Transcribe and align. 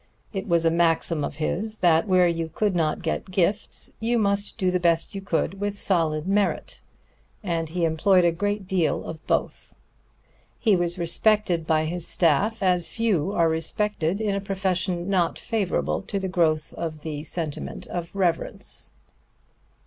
It 0.33 0.47
was 0.47 0.65
a 0.65 0.71
maxim 0.71 1.23
of 1.23 1.35
his 1.35 1.77
that 1.77 2.07
where 2.07 2.27
you 2.27 2.49
could 2.49 2.75
not 2.75 3.03
get 3.03 3.29
gifts, 3.29 3.91
you 3.99 4.17
must 4.17 4.57
do 4.57 4.71
the 4.71 4.79
best 4.79 5.13
you 5.13 5.21
could 5.21 5.59
with 5.61 5.75
solid 5.75 6.27
merit; 6.27 6.81
and 7.43 7.69
he 7.69 7.85
employed 7.85 8.25
a 8.25 8.31
great 8.31 8.65
deal 8.65 9.03
of 9.03 9.23
both. 9.27 9.75
He 10.57 10.75
was 10.75 10.97
respected 10.97 11.67
by 11.67 11.85
his 11.85 12.07
staff 12.07 12.63
as 12.63 12.87
few 12.87 13.31
are 13.33 13.47
respected 13.47 14.19
in 14.19 14.33
a 14.33 14.41
profession 14.41 15.07
not 15.07 15.37
favorable 15.37 16.01
to 16.01 16.17
the 16.17 16.27
growth 16.27 16.73
of 16.73 17.01
the 17.01 17.23
sentiment 17.23 17.85
of 17.85 18.09
reverence. 18.15 18.93